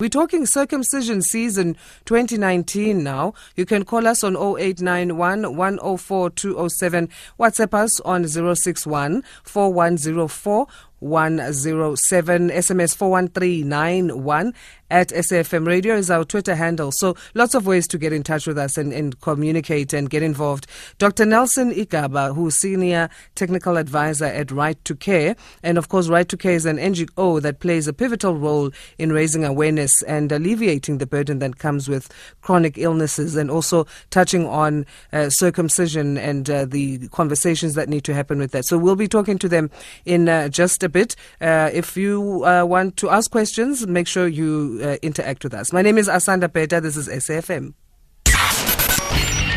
[0.00, 1.76] We're talking circumcision season
[2.06, 3.32] 2019 now.
[3.54, 7.08] You can call us on 0891 104 207.
[7.38, 10.66] WhatsApp us on 061 4104
[10.98, 12.48] 107.
[12.50, 14.52] SMS 41391
[14.90, 16.92] at SAFM Radio is our Twitter handle.
[16.92, 20.22] So lots of ways to get in touch with us and, and communicate and get
[20.22, 20.66] involved.
[20.98, 21.24] Dr.
[21.24, 25.36] Nelson Igaba, who's Senior Technical Advisor at Right to Care.
[25.62, 29.12] And of course, Right to Care is an NGO that plays a pivotal role in
[29.12, 32.10] raising awareness and alleviating the burden that comes with
[32.42, 38.14] chronic illnesses and also touching on uh, circumcision and uh, the conversations that need to
[38.14, 38.64] happen with that.
[38.64, 39.70] So we'll be talking to them
[40.04, 41.16] in uh, just a bit.
[41.40, 45.72] Uh, if you uh, want to ask questions, make sure you uh, interact with us.
[45.72, 46.80] My name is Asanda Peta.
[46.80, 47.74] This is SAFM.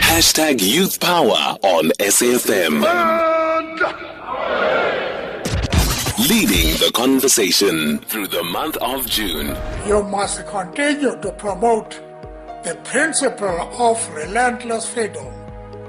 [0.07, 2.81] Hashtag Youth Power on SAFM.
[6.29, 9.55] Leading the conversation through the month of June.
[9.85, 12.01] You must continue to promote
[12.63, 15.33] the principle of relentless freedom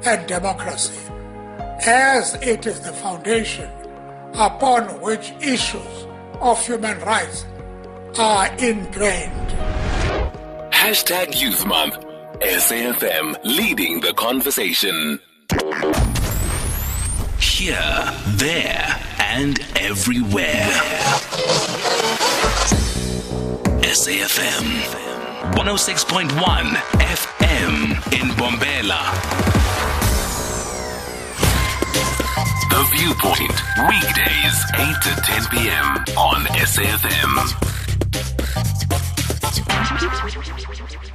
[0.05, 0.95] and democracy,
[1.87, 3.71] as it is the foundation
[4.35, 6.07] upon which issues
[6.41, 7.47] of human rights
[8.17, 9.51] are ingrained.
[10.73, 11.99] Hashtag Youth Month.
[12.41, 15.19] SAFM leading the conversation.
[17.41, 20.71] Here, there, and everywhere.
[23.83, 25.19] SAFM
[25.55, 26.29] 106.1
[27.01, 29.03] FM in Mbombela.
[32.71, 33.57] The Viewpoint,
[33.89, 35.87] weekdays 8 to 10 p.m.
[36.17, 37.78] on SAFM.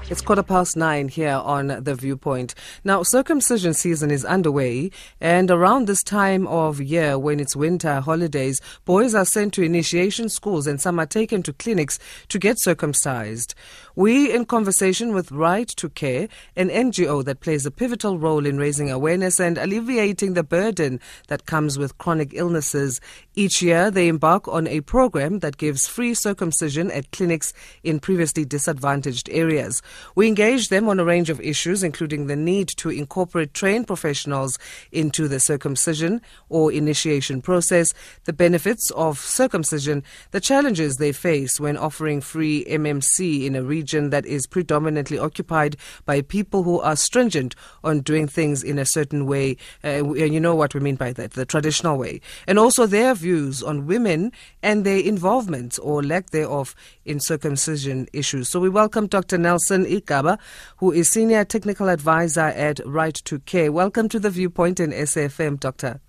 [0.09, 2.53] It's quarter past nine here on The Viewpoint.
[2.83, 8.59] Now, circumcision season is underway, and around this time of year, when it's winter holidays,
[8.83, 13.55] boys are sent to initiation schools and some are taken to clinics to get circumcised.
[13.95, 18.57] We, in conversation with Right to Care, an NGO that plays a pivotal role in
[18.57, 22.99] raising awareness and alleviating the burden that comes with chronic illnesses.
[23.35, 27.53] Each year, they embark on a program that gives free circumcision at clinics
[27.83, 29.83] in previously disadvantaged areas.
[30.15, 34.57] We engage them on a range of issues, including the need to incorporate trained professionals
[34.91, 37.93] into the circumcision or initiation process,
[38.23, 43.82] the benefits of circumcision, the challenges they face when offering free MMC in a region
[43.91, 49.25] that is predominantly occupied by people who are stringent on doing things in a certain
[49.25, 49.57] way.
[49.83, 52.21] Uh, you know what we mean by that, the traditional way.
[52.47, 58.49] And also their views on women and their involvement or lack thereof in circumcision issues.
[58.49, 59.37] So we welcome Dr.
[59.37, 60.37] Nelson Igaba,
[60.77, 63.71] who is Senior Technical Advisor at Right to Care.
[63.71, 65.99] Welcome to the Viewpoint in SAFM, Doctor.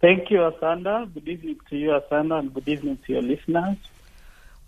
[0.00, 1.12] Thank you, Asanda.
[1.12, 3.76] Good evening to you, Asanda, and good evening to your listeners.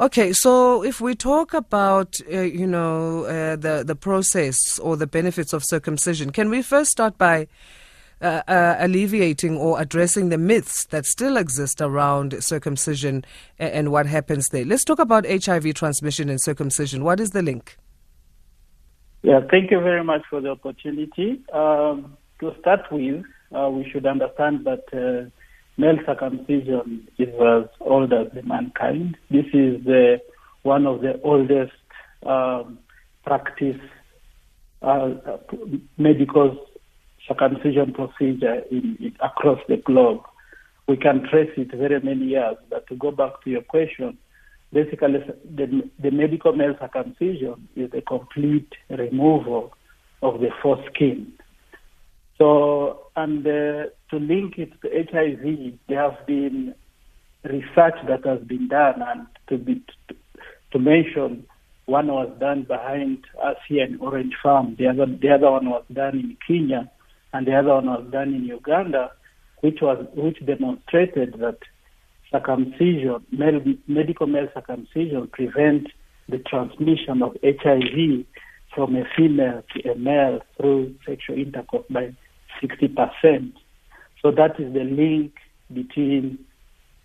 [0.00, 5.06] Okay, so if we talk about, uh, you know, uh, the the process or the
[5.06, 7.48] benefits of circumcision, can we first start by
[8.22, 13.26] uh, uh alleviating or addressing the myths that still exist around circumcision
[13.58, 14.64] and, and, what happens there?
[14.64, 17.04] Let's talk about HIV transmission and circumcision.
[17.04, 17.76] What is the link?
[19.22, 21.42] Yeah, thank you very much for the opportunity.
[21.52, 23.22] Um, to start with,
[23.54, 25.28] uh, we should understand that uh,
[25.76, 29.16] male circumcision is as old as mankind.
[29.30, 30.20] This is the,
[30.62, 31.72] one of the oldest
[32.24, 32.78] um,
[33.24, 33.80] practice
[34.82, 35.10] uh,
[35.98, 36.66] medical
[37.26, 40.22] circumcision procedure in, in, across the globe.
[40.88, 44.18] We can trace it very many years, but to go back to your question,
[44.72, 49.72] basically the, the medical male circumcision is a complete removal
[50.22, 51.32] of the foreskin.
[52.38, 56.74] So, and uh, to link it to HIV, there have been
[57.44, 60.16] research that has been done, and to be to,
[60.72, 61.46] to mention,
[61.86, 64.76] one was done behind us here in Orange Farm.
[64.78, 66.90] The other, the other one was done in Kenya,
[67.32, 69.12] and the other one was done in Uganda,
[69.60, 71.58] which was which demonstrated that
[72.30, 75.88] circumcision, male, medical male circumcision, prevent
[76.28, 78.24] the transmission of HIV
[78.74, 82.14] from a female to a male through sexual intercourse by
[82.62, 83.52] 60%.
[84.22, 85.34] So that is the link
[85.72, 86.38] between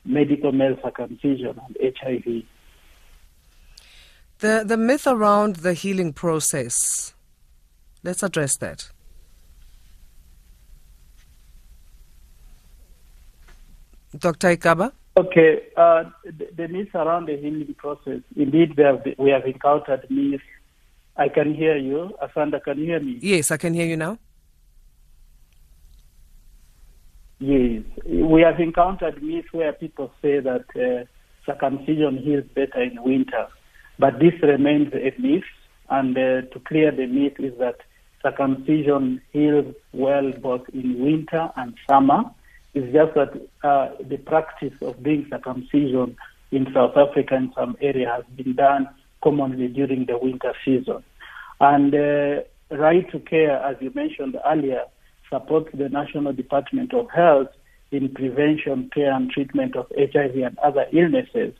[0.03, 2.43] medical male circumcision and HIV.
[4.39, 7.13] The, the myth around the healing process,
[8.03, 8.89] let's address that.
[14.17, 14.55] Dr.
[14.55, 14.91] Igaba?
[15.17, 20.05] Okay, uh, the, the myth around the healing process, indeed, we have, we have encountered
[20.09, 20.43] myths.
[21.17, 22.11] I can hear you.
[22.21, 23.19] Asanda, can you hear me?
[23.21, 24.17] Yes, I can hear you now.
[27.39, 31.05] Yes, we have encountered myths where people say that uh,
[31.45, 33.47] circumcision heals better in winter.
[33.99, 35.43] But this remains a myth,
[35.89, 37.77] and uh, to clear the myth is that
[38.23, 42.23] circumcision heals well both in winter and summer.
[42.73, 43.33] It's just that
[43.63, 46.17] uh, the practice of doing circumcision
[46.51, 48.87] in South Africa in some area has been done
[49.23, 51.03] commonly during the winter season.
[51.59, 54.83] And uh, Right to Care, as you mentioned earlier,
[55.35, 57.49] supports the National Department of Health
[57.91, 61.53] in prevention, care, and treatment of HIV and other illnesses.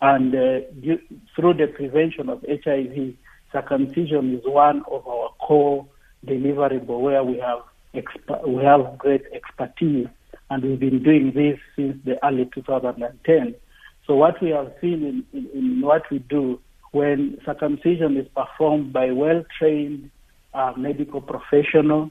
[0.00, 0.98] And uh, due,
[1.36, 3.14] through the prevention of HIV,
[3.52, 5.86] circumcision is one of our core
[6.26, 7.60] deliverable where we have
[7.94, 10.08] exp- we have great expertise,
[10.48, 13.54] and we've been doing this since the early 2010.
[14.06, 16.60] So what we have seen in, in, in what we do
[16.92, 20.10] when circumcision is performed by well-trained
[20.52, 22.10] uh, medical professionals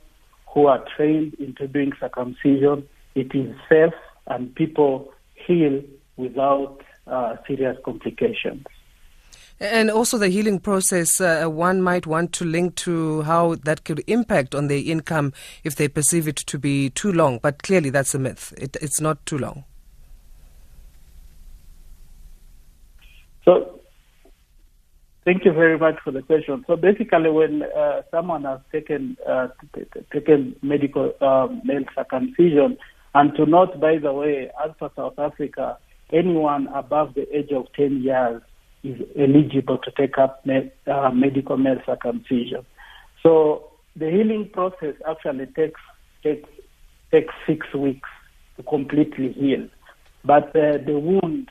[0.53, 3.93] who are trained into doing circumcision, it is safe
[4.27, 5.81] and people heal
[6.17, 8.65] without uh, serious complications.
[9.61, 14.01] And also the healing process, uh, one might want to link to how that could
[14.07, 15.33] impact on their income
[15.65, 17.39] if they perceive it to be too long.
[17.41, 18.53] But clearly that's a myth.
[18.57, 19.65] It, it's not too long.
[23.43, 23.78] So,
[25.29, 26.63] thank you very much for the question.
[26.65, 32.79] So basically, when uh, someone has taken uh, t- t- taken medical um, male circumcision,
[33.13, 35.77] and to note, by the way, as for South Africa,
[36.11, 38.41] anyone above the age of 10 years
[38.83, 42.65] is eligible to take up uh, medical male circumcision.
[43.21, 45.81] So the healing process actually takes
[46.23, 46.49] takes
[47.11, 48.09] takes six weeks
[48.57, 49.67] to completely heal,
[50.25, 51.49] but uh, the wound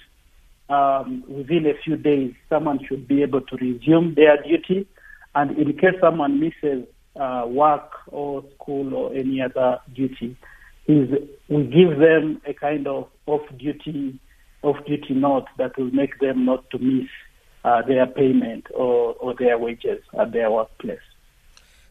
[0.69, 4.87] um, within a few days, someone should be able to resume their duty,
[5.35, 6.87] and in case someone misses
[7.19, 10.37] uh, work or school or any other duty,
[10.87, 11.09] is
[11.49, 14.19] we give them a kind of off duty
[14.63, 17.09] off-duty note that will make them not to miss
[17.65, 20.99] uh, their payment or, or their wages at their workplace.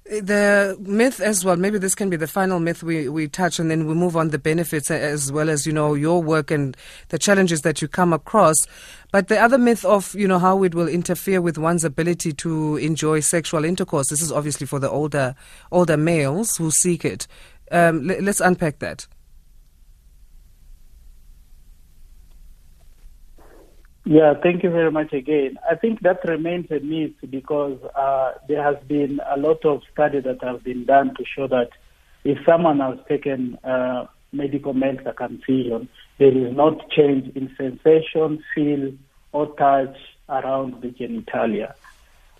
[0.09, 3.69] The myth as well, maybe this can be the final myth we, we touch and
[3.69, 6.77] then we move on the benefits as well as, you know, your work and
[7.09, 8.55] the challenges that you come across.
[9.11, 12.77] But the other myth of, you know, how it will interfere with one's ability to
[12.77, 14.07] enjoy sexual intercourse.
[14.09, 15.35] This is obviously for the older,
[15.73, 17.27] older males who seek it.
[17.69, 19.07] Um, let's unpack that.
[24.09, 25.59] Yeah, thank you very much again.
[25.69, 30.21] I think that remains a myth because uh, there has been a lot of study
[30.21, 31.71] that has been done to show that
[32.23, 35.89] if someone has taken uh, medical male circumcision,
[36.19, 38.93] there is not change in sensation, feel,
[39.33, 39.97] or touch
[40.29, 41.73] around the genitalia.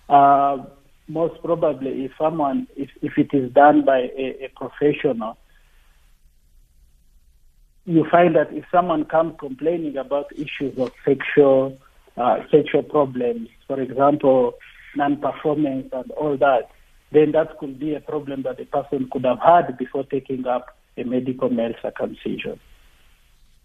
[0.08, 0.64] Uh,
[1.06, 5.36] most probably, if someone, if, if it is done by a, a professional,
[7.88, 11.78] you find that if someone comes complaining about issues of sexual
[12.18, 14.54] uh, sexual problems, for example,
[14.94, 16.68] non-performance and all that,
[17.12, 20.76] then that could be a problem that the person could have had before taking up
[20.98, 22.60] a medical male circumcision.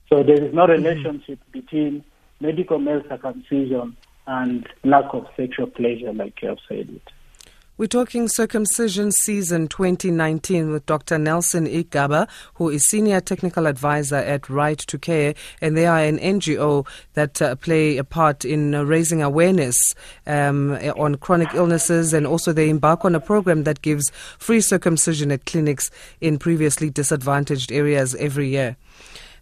[0.09, 0.83] So there is no mm-hmm.
[0.83, 1.59] relationship mm-hmm.
[1.59, 2.03] between
[2.39, 7.11] medical male circumcision and lack of sexual pleasure, like you have said it.
[7.75, 11.17] We're talking circumcision season 2019 with Dr.
[11.17, 16.19] Nelson Igaba, who is Senior Technical Advisor at Right to Care, and they are an
[16.19, 16.85] NGO
[17.15, 19.95] that uh, play a part in uh, raising awareness
[20.27, 25.31] um, on chronic illnesses, and also they embark on a program that gives free circumcision
[25.31, 25.89] at clinics
[26.21, 28.77] in previously disadvantaged areas every year.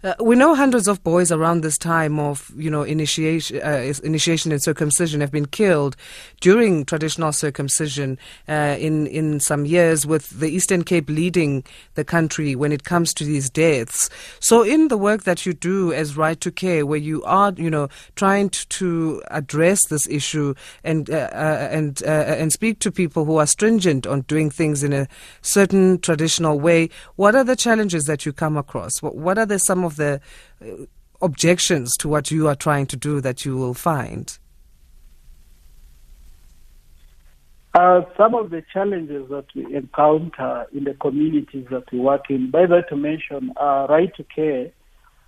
[0.03, 4.51] Uh, we know hundreds of boys around this time of, you know, initiation, uh, initiation
[4.51, 5.95] and circumcision have been killed
[6.39, 8.17] during traditional circumcision
[8.49, 13.13] uh, in in some years, with the Eastern Cape leading the country when it comes
[13.13, 14.09] to these deaths.
[14.39, 17.69] So, in the work that you do as Right to Care, where you are, you
[17.69, 20.53] know, trying to, address this issue
[20.83, 24.93] and uh, uh, and and speak to people who are stringent on doing things in
[24.93, 25.07] a
[25.41, 29.01] certain traditional way, what are the challenges that you come across?
[29.01, 30.21] What, what are the some of of the
[30.61, 30.85] uh,
[31.21, 34.37] objections to what you are trying to do that you will find?
[37.73, 42.51] Uh, some of the challenges that we encounter in the communities that we work in,
[42.51, 44.69] by that to mention, uh, right to care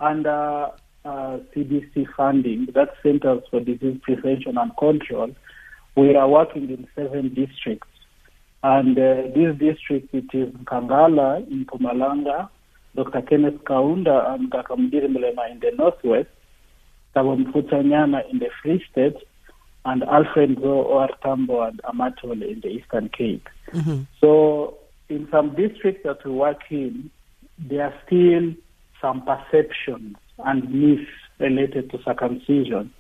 [0.02, 0.68] under
[1.06, 5.34] uh, CDC funding, that Centers for Disease Prevention and Control,
[5.96, 7.88] we are working in seven districts.
[8.62, 12.50] And uh, these districts, it is Nkangala in Mpumalanga,
[12.96, 13.22] Dr.
[13.22, 14.76] Kenneth Kaunda and Dr.
[14.76, 16.30] Modiri Molema in the Northwest,
[17.16, 19.18] Thabo in the Free State,
[19.86, 23.48] and Alfred Nzo OR Tambo and Amatole in the Eastern Cape.
[23.72, 24.04] Mm-hmm.
[24.22, 24.78] So
[25.10, 27.10] in some districts that we work in,
[27.58, 28.54] there are still
[29.02, 31.10] some perceptions and myths
[31.40, 32.94] related to circumcision,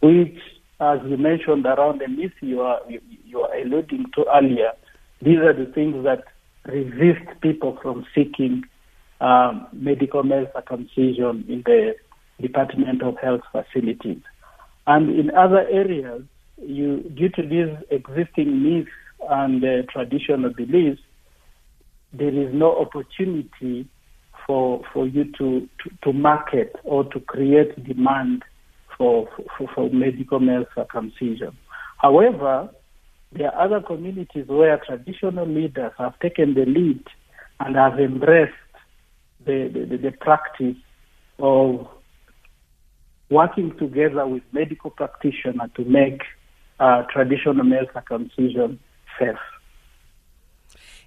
[0.00, 0.38] which
[0.80, 4.72] as you mentioned, around the myth you are you, you are alluding to earlier,
[5.20, 6.24] these are the things that
[6.66, 8.62] resist people from seeking
[9.20, 11.94] um, medical male circumcision in the
[12.40, 14.22] Department of Health facilities.
[14.86, 16.22] And in other areas,
[16.56, 18.90] you due to these existing myths
[19.28, 21.00] and uh, traditional beliefs,
[22.12, 23.88] there is no opportunity
[24.46, 28.44] for for you to, to, to market or to create demand
[28.96, 31.56] for, for, for medical male circumcision.
[31.98, 32.68] However,
[33.32, 37.04] there are other communities where traditional leaders have taken the lead
[37.60, 38.52] and have embraced
[39.48, 40.76] the, the, the practice
[41.38, 41.88] of
[43.30, 46.20] working together with medical practitioners to make
[46.80, 48.78] uh, traditional male circumcision
[49.18, 49.36] safe.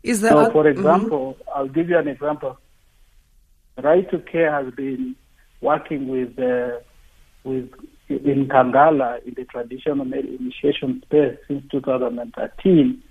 [0.03, 0.75] Is there so, a- for Mhm.
[0.75, 2.57] example, I'll give you an example.
[3.81, 5.15] Right to Care has been
[5.61, 6.79] working with uh,
[7.43, 7.69] with
[8.09, 13.01] in Nkangala in the traditional male initiation space since 2013,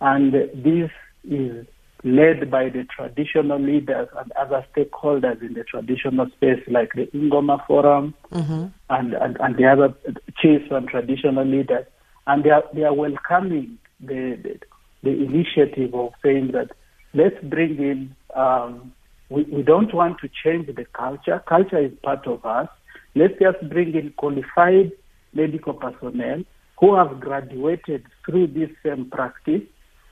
[0.00, 0.90] and this
[1.28, 1.66] is
[2.06, 7.66] led by the traditional leaders and other stakeholders in the traditional space, like the Ingoma
[7.66, 8.70] Forum Mhm.
[8.90, 9.92] and, and, and the other
[10.40, 11.84] chiefs and traditional leaders,
[12.28, 14.58] and they are they are welcoming the the,
[15.02, 16.70] the initiative of saying that
[17.12, 18.14] let's bring in.
[18.34, 18.92] Um,
[19.28, 21.42] we, we don't want to change the culture.
[21.48, 22.68] Culture is part of us.
[23.16, 24.92] Let's just bring in qualified
[25.34, 26.44] medical personnel
[26.78, 29.62] who have graduated through this same practice,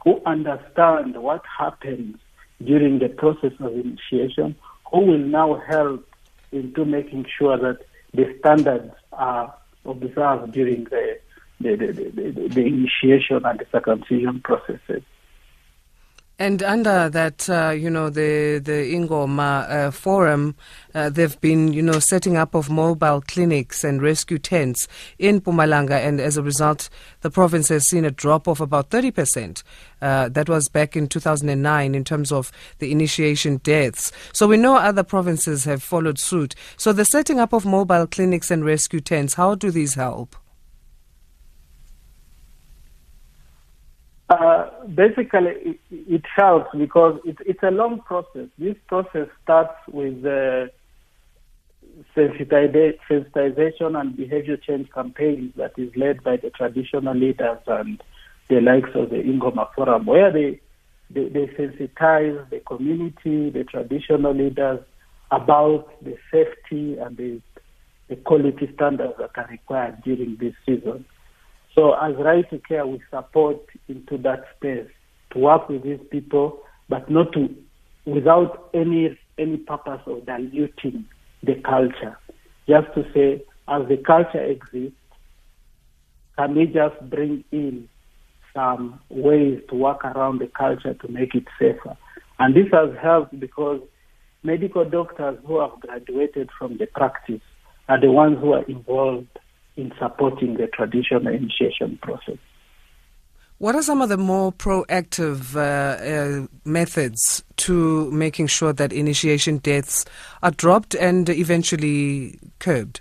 [0.04, 2.16] who understand what happens
[2.62, 4.54] during the process of initiation,
[4.90, 6.06] who will now help
[6.52, 7.80] into making sure that
[8.12, 11.18] the standards are observed during the
[11.61, 15.02] the, the, the, the, initiation and the circumcision processes.
[16.36, 20.56] And under that, uh, you know, the the Ingoma uh, forum,
[20.92, 25.92] uh, they've been, you know, setting up of mobile clinics and rescue tents in Mpumalanga,
[25.92, 29.62] and as a result, the province has seen a drop of about thirty percent.
[30.02, 34.12] Uh, that was back in 2009 in terms of the initiation deaths.
[34.34, 36.54] So we know other provinces have followed suit.
[36.76, 40.36] So the setting up of mobile clinics and rescue tents, how do these help?
[44.31, 48.49] Uh, basically, it, it helps because it, it's a long process.
[48.59, 50.69] This process starts with uh,
[52.16, 58.02] sensitization and behavior change campaigns that is led by the traditional leaders and
[58.49, 60.61] the likes of the Ingoma Forum, where they,
[61.11, 64.81] they, they sensitize the community, the traditional leaders
[65.31, 67.40] about the safety and the,
[68.09, 71.04] the quality standards that are required during this season.
[71.75, 74.88] So as Right to Care, we support into that space
[75.33, 77.49] to work with these people, but not to,
[78.07, 81.04] without any any purpose of diluting
[81.43, 82.16] the culture.
[82.69, 84.97] Just to say, as the culture exists,
[86.38, 87.88] can we just bring in
[88.54, 91.97] some ways to work around the culture to make it safer?
[92.38, 93.81] And this has helped because
[94.45, 97.43] medical doctors who have graduated from the practice
[97.88, 99.26] are the ones who are involved
[99.76, 102.38] in supporting the traditional initiation process.
[103.59, 109.59] What are some of the more proactive uh, uh, methods to making sure that initiation
[109.59, 110.04] deaths
[110.43, 113.00] are dropped and eventually curbed?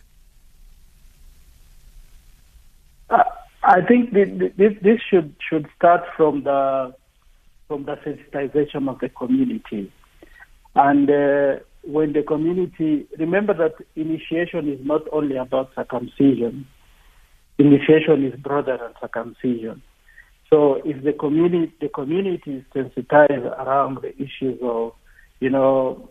[3.09, 3.23] Uh,
[3.63, 6.93] I think th- th- this, this should should start from the
[7.67, 9.91] from the sensitization of the community,
[10.75, 16.65] and uh, when the community remember that initiation is not only about circumcision.
[17.59, 19.81] Initiation is broader than circumcision.
[20.49, 24.93] So if the community the community is sensitized around the issues of
[25.39, 26.09] you know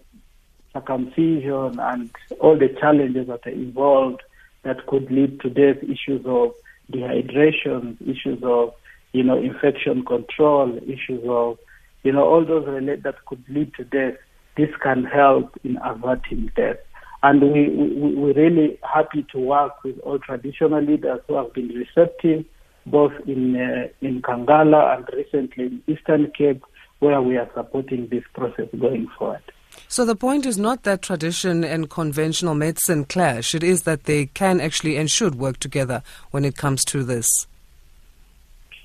[0.73, 2.11] circumcision and
[2.41, 4.23] all the challenges that are involved
[4.63, 6.53] that could lead to death, issues of
[6.91, 8.75] dehydration, issues of
[9.13, 11.59] you know infection control, issues of
[12.03, 14.19] you know all those relate that could lead to death.
[14.57, 16.77] This can help in averting death.
[17.23, 21.69] And we, we, we're really happy to work with all traditional leaders who have been
[21.69, 22.45] receptive,
[22.87, 26.63] both in, uh, in Nkangala and recently in Eastern Cape,
[26.99, 29.43] where we are supporting this process going forward.
[29.89, 34.27] So the point is not that tradition and conventional medicine clash, it is that they
[34.27, 37.47] can actually and should work together when it comes to this.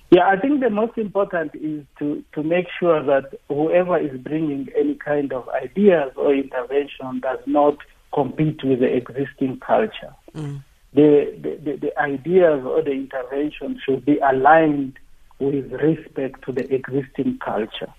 [0.10, 4.70] Yeah, I think the most important is to, to make sure that whoever is bringing
[4.78, 7.78] any kind of ideas or intervention does not
[8.14, 10.16] compete with the existing culture.
[10.34, 10.64] Mm.
[10.94, 14.98] The, the, the, the ideas or the intervention should be aligned
[15.40, 17.94] with respect to the existing culture.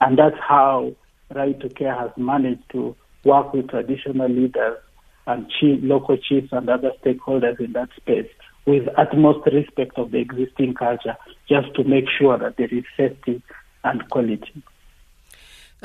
[0.00, 0.94] And that's how
[1.34, 4.78] Right to Care has managed to work with traditional leaders
[5.26, 8.30] and chief, local chiefs and other stakeholders in that space
[8.66, 11.16] with utmost respect of the existing culture,
[11.48, 13.42] just to make sure that there is safety
[13.84, 14.62] and quality.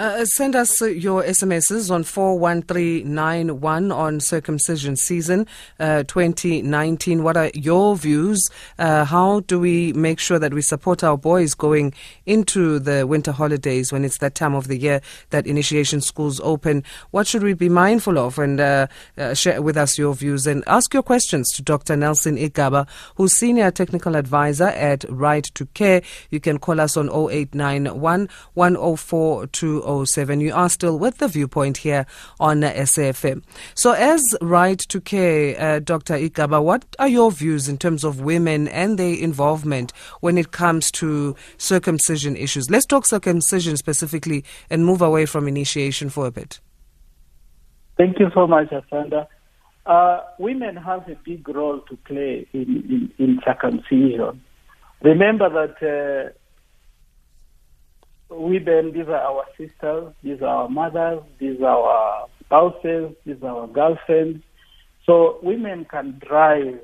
[0.01, 5.45] Uh, send us your SMSs on 41391 on circumcision season
[5.79, 7.21] uh, 2019.
[7.21, 8.49] What are your views?
[8.79, 11.93] Uh, how do we make sure that we support our boys going
[12.25, 16.83] into the winter holidays when it's that time of the year that initiation schools open?
[17.11, 18.39] What should we be mindful of?
[18.39, 18.87] And uh,
[19.19, 21.95] uh, share with us your views and ask your questions to Dr.
[21.95, 26.01] Nelson Igaba, who's Senior Technical Advisor at Right to Care.
[26.31, 29.45] You can call us on 0891 104
[29.91, 30.39] 207.
[30.39, 32.05] You are still with the viewpoint here
[32.39, 33.43] on SAFM.
[33.75, 36.15] So, as right to care, uh, Dr.
[36.15, 40.91] Igaba, what are your views in terms of women and their involvement when it comes
[40.91, 42.69] to circumcision issues?
[42.69, 46.59] Let's talk circumcision specifically and move away from initiation for a bit.
[47.97, 49.27] Thank you so much, Asanda.
[49.85, 54.41] Uh, women have a big role to play in, in, in circumcision.
[55.01, 56.31] Remember that uh,
[58.31, 63.61] women, these are our sisters, these are our mothers, these are our spouses, these are
[63.61, 64.43] our girlfriends.
[65.05, 66.79] So women can drive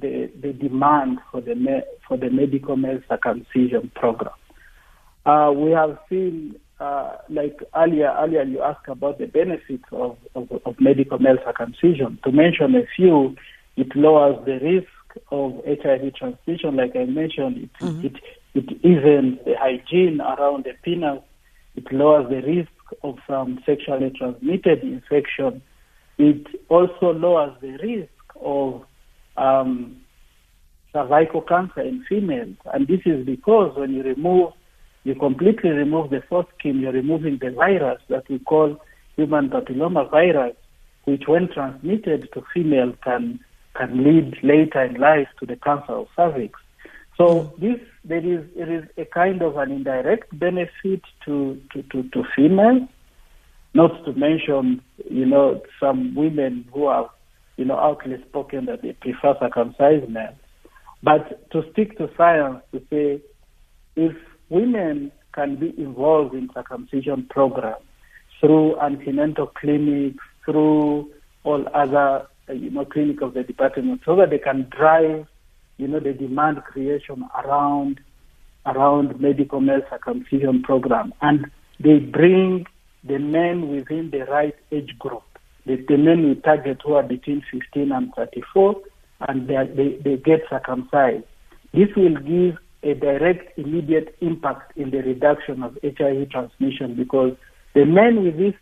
[0.00, 4.34] the, the demand for the me, for the medical male circumcision program.
[5.24, 10.48] Uh, we have seen, uh, like earlier, earlier you asked about the benefits of, of,
[10.64, 12.18] of medical male circumcision.
[12.24, 13.36] To mention a few,
[13.76, 14.88] it lowers the risk
[15.30, 16.76] of HIV transmission.
[16.76, 18.06] Like I mentioned, it, mm-hmm.
[18.06, 18.16] it
[18.54, 21.20] it evens the hygiene around the penis.
[21.74, 22.70] It lowers the risk
[23.02, 25.62] of some sexually transmitted infection.
[26.18, 28.84] It also lowers the risk of
[29.36, 29.96] um,
[30.92, 32.56] cervical cancer in females.
[32.72, 34.52] And this is because when you remove,
[35.04, 38.78] you completely remove the foreskin, you're removing the virus that we call
[39.16, 40.54] human papilloma virus,
[41.04, 43.40] which when transmitted to female can,
[43.74, 46.60] can lead later in life to the cancer of cervix.
[47.16, 52.02] So this there is it is a kind of an indirect benefit to, to, to,
[52.10, 52.88] to females,
[53.74, 57.06] not to mention, you know, some women who have,
[57.56, 60.34] you know, outly spoken that they prefer circumcised men.
[61.02, 63.20] But to stick to science to say
[63.96, 64.16] if
[64.48, 67.84] women can be involved in circumcision programs
[68.40, 71.10] through antenatal clinics, through
[71.44, 75.26] all other, you know, clinics of the department, so that they can drive
[75.82, 78.00] you know, the demand creation around
[78.64, 82.64] around medical male circumcision program, and they bring
[83.02, 85.24] the men within the right age group.
[85.66, 88.76] The, the men we target who are between 15 and 34,
[89.28, 91.24] and they, they, they get circumcised.
[91.74, 97.32] This will give a direct, immediate impact in the reduction of HIV transmission because
[97.74, 98.54] the men with this,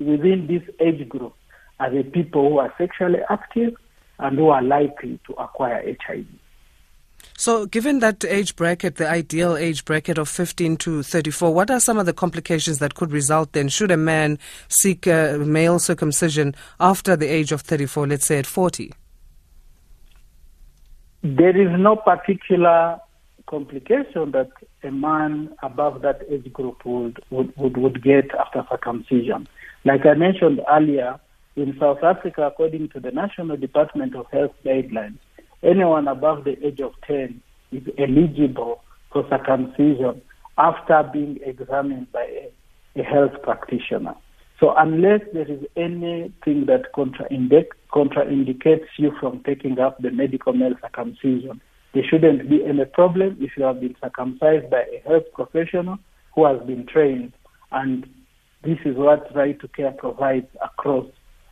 [0.00, 1.34] within this age group
[1.78, 3.74] are the people who are sexually active
[4.18, 6.26] and who are likely to acquire HIV.
[7.36, 11.80] So, given that age bracket, the ideal age bracket of 15 to 34, what are
[11.80, 17.16] some of the complications that could result then should a man seek male circumcision after
[17.16, 18.92] the age of 34, let's say at 40?
[21.22, 23.00] There is no particular
[23.46, 24.50] complication that
[24.82, 29.48] a man above that age group would, would, would, would get after circumcision.
[29.84, 31.18] Like I mentioned earlier,
[31.56, 35.18] in South Africa, according to the National Department of Health guidelines,
[35.64, 37.40] anyone above the age of 10
[37.72, 40.20] is eligible for circumcision
[40.58, 44.14] after being examined by a, a health practitioner.
[44.60, 50.74] So unless there is anything that contraindic- contraindicates you from taking up the medical male
[50.80, 51.60] circumcision,
[51.92, 55.98] there shouldn't be any problem if you have been circumcised by a health professional
[56.34, 57.32] who has been trained.
[57.72, 58.06] And
[58.62, 61.06] this is what Right to Care provides across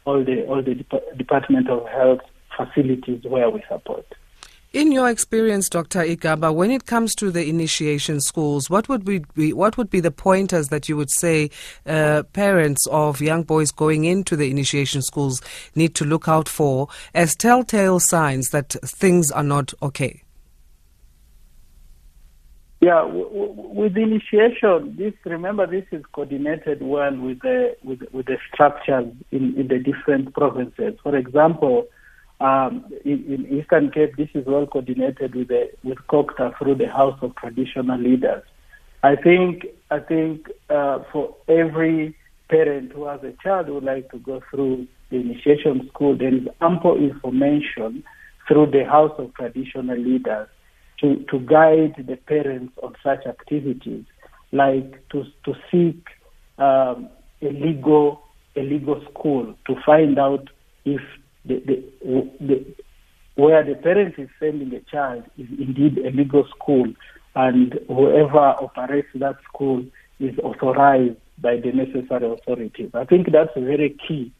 [0.04, 2.20] all the all the Dep- Department of Health
[2.56, 4.06] facilities where we support.
[4.72, 6.00] In your experience, Dr.
[6.00, 10.10] Igaba, when it comes to the initiation schools, what would be what would be the
[10.10, 11.50] pointers that you would say
[11.84, 15.42] uh, parents of young boys going into the initiation schools
[15.74, 20.22] need to look out for as telltale signs that things are not okay?
[22.80, 28.24] Yeah, w- w- with initiation, this remember this is coordinated one with the with, with
[28.24, 30.94] the structures in, in the different provinces.
[31.02, 31.88] For example
[32.42, 36.88] um, in, in, Eastern Cape, this is well coordinated with the, with COGTA through the
[36.88, 38.42] House of Traditional Leaders.
[39.04, 42.16] I think I think uh, for every
[42.48, 46.34] parent who has a child who would like to go through the initiation school, there
[46.34, 48.04] is ample information
[48.48, 50.48] through the House of Traditional Leaders
[51.00, 54.04] to, to guide the parents on such activities,
[54.52, 56.06] like to to seek
[56.58, 57.08] um,
[57.40, 58.22] a legal
[58.56, 60.48] a legal school to find out
[60.84, 61.00] if
[61.44, 62.74] the, the, the,
[63.34, 66.92] where the parent is sending a child is indeed a legal school,
[67.34, 69.84] and whoever operates that school
[70.20, 72.90] is authorized by the necessary authorities.
[72.94, 74.32] I think that's very key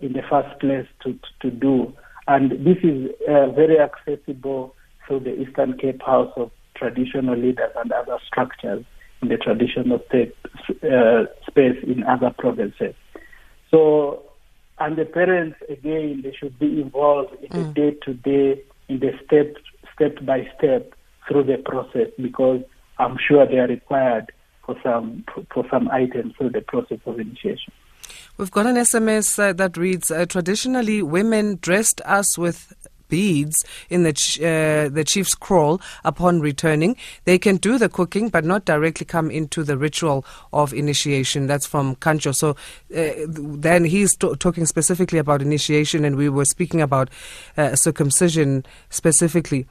[0.00, 1.92] in the first place to, to, to do.
[2.26, 4.74] And this is uh, very accessible
[5.06, 8.84] through the Eastern Cape House of Traditional Leaders and other structures
[9.22, 10.36] in the traditional state,
[10.84, 12.94] uh, space in other provinces.
[13.70, 14.22] So,
[14.80, 19.12] and the parents, again, they should be involved in the day to day, in the
[19.24, 19.54] step,
[19.94, 20.92] step by step
[21.26, 22.62] through the process because
[22.98, 24.32] I'm sure they are required
[24.64, 27.72] for some, for some items through the process of initiation.
[28.36, 32.72] We've got an SMS uh, that reads uh, Traditionally, women dressed us with
[33.08, 36.96] beads in the ch- uh, the chief's kraal upon returning.
[37.24, 41.46] They can do the cooking, but not directly come into the ritual of initiation.
[41.46, 42.34] That's from Kancho.
[42.34, 42.50] So
[42.96, 47.10] uh, then he's t- talking specifically about initiation, and we were speaking about
[47.56, 49.66] uh, circumcision specifically.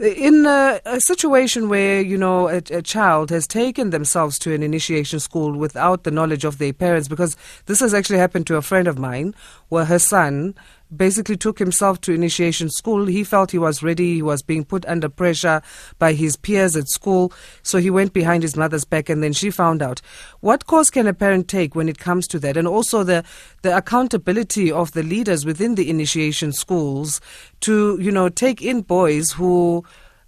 [0.00, 4.60] In a, a, situation where, you know, a, a, child has taken themselves to an
[4.60, 8.62] initiation school without the knowledge of their parents, because this has actually happened to a
[8.62, 9.36] friend of mine,
[9.68, 10.56] where her son
[10.96, 13.06] basically took himself to initiation school.
[13.06, 14.14] He felt he was ready.
[14.14, 15.62] He was being put under pressure
[15.98, 17.32] by his peers at school.
[17.62, 20.00] So he went behind his mother's back and then she found out.
[20.40, 22.56] What course can a parent take when it comes to that?
[22.56, 23.24] And also the,
[23.62, 27.20] the accountability of the leaders within the initiation schools
[27.60, 29.84] to, you know, take in boys who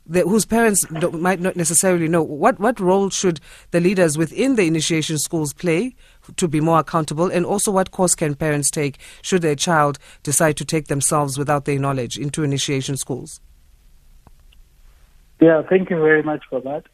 [0.08, 2.22] the, whose parents might not necessarily know.
[2.22, 3.40] What, what role should
[3.72, 5.94] the leaders within the initiation schools play
[6.36, 7.30] to be more accountable?
[7.30, 11.64] And also, what course can parents take should their child decide to take themselves without
[11.64, 13.40] their knowledge into initiation schools?
[15.40, 16.84] Yeah, thank you very much for that.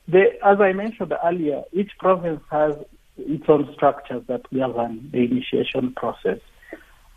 [0.45, 2.75] As I mentioned earlier, each province has
[3.17, 6.41] its own structures that govern the initiation process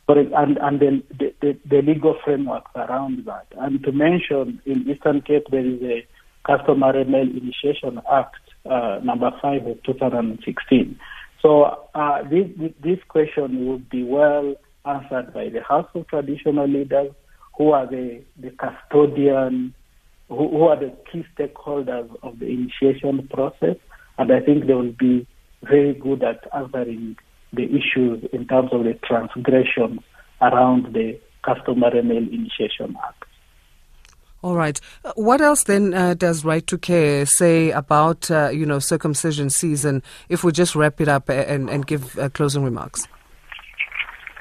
[0.08, 1.04] but and, and the,
[1.42, 3.48] the, the, legal frameworks around that.
[3.58, 6.08] And to mention, in Eastern Cape, there is a
[6.46, 8.36] Customary Male Initiation Act,
[8.70, 11.00] uh, number 5 of 2016.
[11.46, 12.48] So uh, this,
[12.84, 17.12] this question would be well answered by the House of Traditional Leaders,
[17.56, 19.76] who are the, the custodian,
[20.28, 23.76] who, who are the key stakeholders of the initiation process.
[24.18, 25.28] And I think they will be
[25.62, 27.16] very good at answering
[27.54, 30.00] the issues in terms of the transgressions
[30.42, 33.24] around the Customary Male Initiation Act.
[34.46, 34.80] All right.
[35.04, 39.50] Uh, what else then uh, does Right to Care say about, uh, you know, circumcision
[39.50, 43.08] season, if we just wrap it up and, and give uh, closing remarks?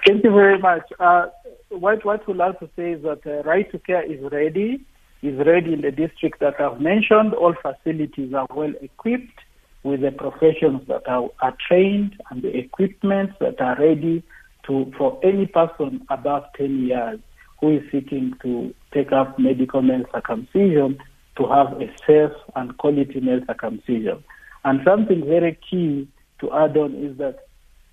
[0.07, 0.83] Thank you very much.
[1.01, 1.29] Uh,
[1.71, 4.85] what, what we'd like to say is that uh, Right to Care is ready,
[5.23, 7.33] is ready in the district that I've mentioned.
[7.33, 9.41] All facilities are well equipped
[9.85, 14.23] with the professions that are, are trained and the equipment that are ready
[14.67, 17.21] to for any person above 10 years
[17.65, 20.99] who is seeking to take up medical male circumcision
[21.39, 24.23] to have a safe and quality male circumcision.
[24.65, 26.07] And something very key
[26.41, 27.47] to add on is that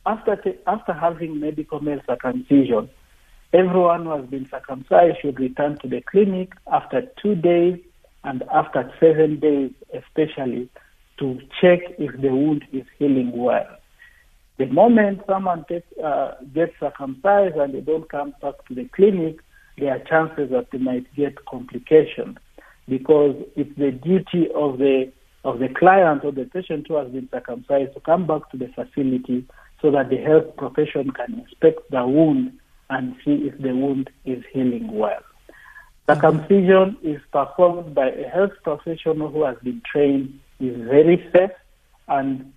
[0.05, 2.89] after t- after having medical male circumcision,
[3.53, 7.79] everyone who has been circumcised should return to the clinic after two days
[8.25, 10.69] and after seven days, especially
[11.19, 13.67] to check if the wound is healing well.
[14.57, 19.37] The moment someone takes, uh, gets circumcised and they don't come back to the clinic,
[19.77, 22.37] there are chances that they might get complications
[22.87, 25.11] because it's the duty of the
[25.43, 28.67] of the client or the patient who has been circumcised to come back to the
[28.75, 29.45] facility
[29.81, 32.51] so that the health profession can inspect the wound
[32.91, 35.21] and see if the wound is healing well.
[36.07, 41.51] Circumcision is performed by a health professional who has been trained is very safe
[42.07, 42.51] and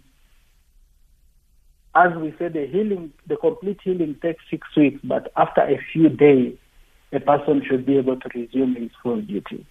[1.97, 6.09] as we said, the healing, the complete healing takes six weeks, but after a few
[6.09, 6.57] days,
[7.15, 9.67] a person should be able to resume his full duty.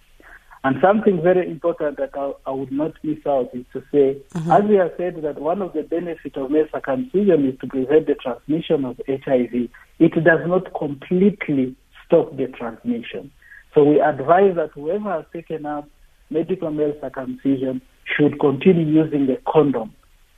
[0.64, 4.50] And something very important that I, I would not miss out is to say, mm-hmm.
[4.50, 8.06] as we have said, that one of the benefits of male circumcision is to prevent
[8.06, 9.68] the transmission of HIV.
[9.98, 11.76] It does not completely
[12.06, 13.30] stop the transmission.
[13.74, 15.86] So we advise that whoever has taken up
[16.30, 17.82] medical male circumcision
[18.16, 19.92] should continue using the condom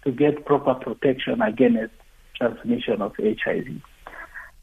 [0.05, 1.95] to get proper protection against
[2.37, 3.81] transmission of HIV.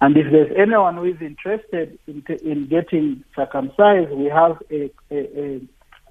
[0.03, 5.61] And if there's anyone who is interested in, in getting circumcised, we have a, a,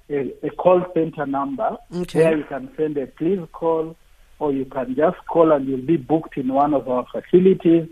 [0.09, 2.23] a, a call center number okay.
[2.23, 3.95] where you can send a please call
[4.39, 7.87] or you can just call and you'll be booked in one of our facilities.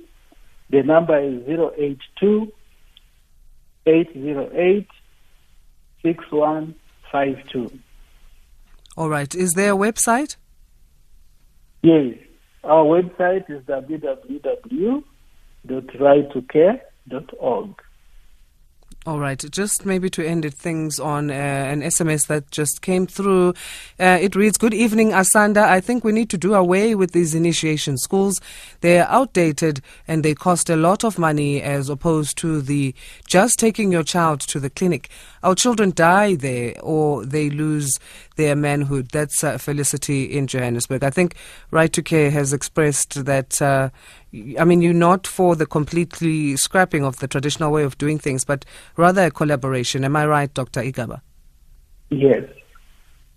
[0.72, 2.52] The number is 082
[3.86, 4.88] 808
[6.02, 7.80] 6152.
[8.98, 9.36] All right.
[9.36, 10.38] Is there a website?
[11.84, 12.16] Yes.
[12.64, 13.62] Our website is
[15.68, 17.82] www.righttocare.org.
[19.04, 23.08] All right, just maybe to end it, things on uh, an SMS that just came
[23.08, 23.56] through.
[24.00, 25.64] Uh, it reads, Good evening, Asanda.
[25.64, 28.40] I think we need to do away with these initiation schools.
[28.82, 32.94] They're outdated and they cost a lot of money as opposed to the
[33.26, 35.10] just taking your child to the clinic.
[35.42, 37.98] Our children die there or they lose
[38.42, 39.10] their manhood.
[39.12, 41.04] That's uh, Felicity in Johannesburg.
[41.04, 41.36] I think
[41.70, 43.90] Right to Care has expressed that uh,
[44.58, 48.46] I mean, you're not for the completely scrapping of the traditional way of doing things,
[48.46, 48.64] but
[48.96, 50.06] rather a collaboration.
[50.06, 50.82] Am I right, Dr.
[50.82, 51.22] Igaba?
[52.10, 52.44] Yes.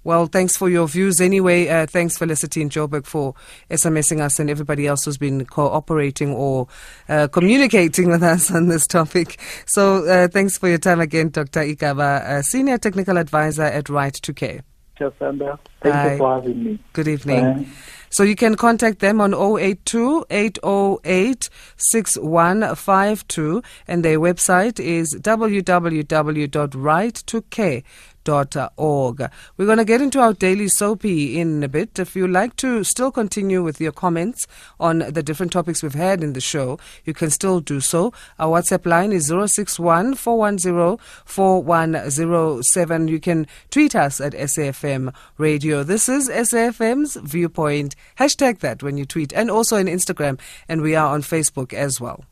[0.05, 1.67] Well, thanks for your views anyway.
[1.67, 3.35] Uh, thanks, Felicity and Joburg, for
[3.71, 6.69] SMSing us and everybody else who's been cooperating or
[7.09, 9.41] uh, communicating with us on this topic.
[9.67, 11.61] So, uh, thanks for your time again, Dr.
[11.61, 14.61] Igaba, Senior Technical Advisor at Right to Care.
[14.99, 16.13] Jasanda, thank Hi.
[16.13, 16.79] you for having me.
[16.93, 17.55] Good evening.
[17.55, 17.67] Bye.
[18.11, 27.83] So you can contact them on 082 808 6152 and their website is www.right2care
[28.29, 29.23] org.
[29.57, 31.99] We're going to get into our daily soapy in a bit.
[31.99, 34.47] If you'd like to still continue with your comments
[34.81, 38.13] on the different topics we've had in the show, you can still do so.
[38.39, 43.09] Our WhatsApp line is 061 410 4107.
[43.09, 45.83] You can tweet us at SAFM Radio.
[45.83, 47.95] This is SAFM's Viewpoint.
[48.19, 52.01] Hashtag that when you tweet and also on Instagram, and we are on Facebook as
[52.01, 52.25] well.